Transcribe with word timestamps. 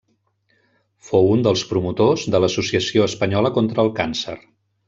Fou 1.09 1.29
un 1.33 1.43
dels 1.47 1.65
promotors 1.73 2.25
de 2.37 2.43
l'Associació 2.45 3.07
Espanyola 3.13 3.55
contra 3.59 3.89
el 3.89 3.97
Càncer. 4.01 4.39